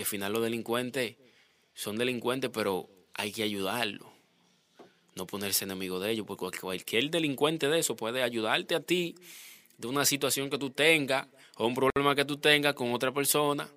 [0.00, 1.16] Que al final los delincuentes
[1.74, 4.08] son delincuentes, pero hay que ayudarlos.
[5.14, 9.14] No ponerse enemigo de ellos, porque cualquier delincuente de eso puede ayudarte a ti
[9.76, 11.26] de una situación que tú tengas
[11.58, 13.68] o un problema que tú tengas con otra persona.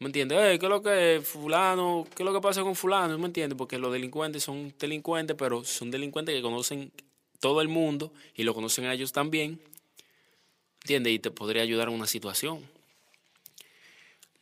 [0.00, 0.58] ¿Me entiendes?
[0.58, 2.04] ¿Qué es lo que es fulano?
[2.16, 3.16] ¿Qué es lo que pasa con fulano?
[3.16, 3.56] ¿Me entiendes?
[3.56, 6.90] Porque los delincuentes son delincuentes, pero son delincuentes que conocen
[7.38, 9.60] todo el mundo y lo conocen a ellos también.
[10.82, 11.12] ¿Entiendes?
[11.12, 12.74] Y te podría ayudar en una situación.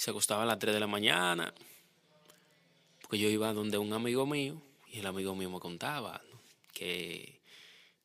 [0.00, 1.52] Se acostaba a las 3 de la mañana,
[3.02, 6.22] porque yo iba donde un amigo mío y el amigo mío me contaba
[6.72, 7.38] que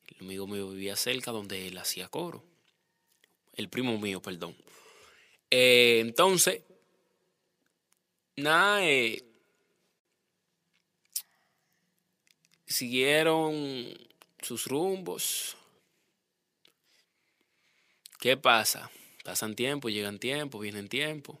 [0.08, 2.44] el amigo mío vivía cerca donde él hacía coro.
[3.54, 4.54] El primo mío, perdón.
[5.50, 6.64] Eh, entonces,
[8.36, 9.24] nada, eh,
[12.66, 13.88] siguieron
[14.42, 15.56] sus rumbos.
[18.20, 18.90] ¿Qué pasa?
[19.24, 21.40] Pasan tiempo, llegan tiempo, vienen tiempo.